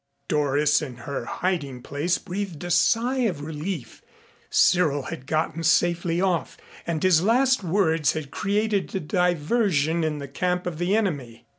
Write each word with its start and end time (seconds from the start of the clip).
Doris 0.27 0.81
in 0.81 0.95
her 0.95 1.25
hiding 1.25 1.83
place 1.83 2.17
breathed 2.17 2.63
a 2.63 2.71
sigh 2.71 3.19
of 3.29 3.43
relief. 3.45 4.01
Cyril 4.49 5.03
had 5.03 5.27
gotten 5.27 5.61
safely 5.61 6.19
off, 6.19 6.57
and 6.87 7.03
his 7.03 7.21
last 7.21 7.63
words 7.63 8.13
had 8.13 8.31
created 8.31 8.95
a 8.95 8.99
diversion 8.99 10.03
in 10.03 10.17
the 10.17 10.27
camp 10.27 10.65
of 10.65 10.79
the 10.79 10.95
enemy. 10.97 11.45